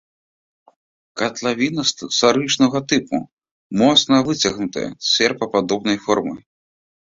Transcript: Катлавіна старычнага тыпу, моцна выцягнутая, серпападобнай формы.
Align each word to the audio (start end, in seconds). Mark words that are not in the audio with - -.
Катлавіна 1.21 1.81
старычнага 1.89 2.77
тыпу, 2.95 3.17
моцна 3.83 4.15
выцягнутая, 4.33 4.89
серпападобнай 5.13 5.97
формы. 6.11 6.37